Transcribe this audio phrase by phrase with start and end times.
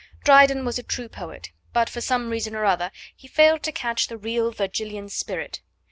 [0.23, 4.07] Dryden was a true poet, but, for some reason or other, he failed to catch
[4.07, 5.61] the real Virgilian spirit.